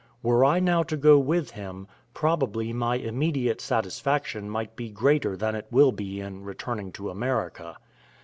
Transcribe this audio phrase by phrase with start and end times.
[0.23, 5.53] Were I now to go with him, probably my immediate satisfaction might be greater than
[5.53, 7.77] it will be in returning to America.